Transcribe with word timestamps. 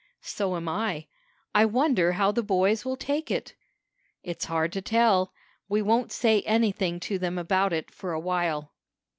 "So 0.23 0.55
am 0.55 0.67
I. 0.67 1.05
I 1.53 1.63
wonder 1.65 2.13
how 2.13 2.31
the 2.31 2.41
boys 2.41 2.83
will 2.83 2.97
take 2.97 3.29
it." 3.29 3.53
"It's 4.23 4.45
hard 4.45 4.71
to 4.73 4.81
tell. 4.81 5.31
We 5.69 5.83
won't 5.83 6.11
say 6.11 6.41
anything 6.41 6.99
to 7.01 7.19
them 7.19 7.37
about 7.37 7.71
it 7.71 7.91
for 7.91 8.11
a 8.11 8.19
while." 8.19 8.71